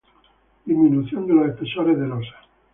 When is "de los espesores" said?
1.27-1.99